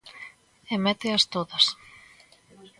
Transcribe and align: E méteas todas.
E 0.73 0.75
méteas 0.85 1.23
todas. 1.33 1.65